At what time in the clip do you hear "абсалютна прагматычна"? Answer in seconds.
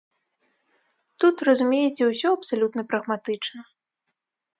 2.39-3.61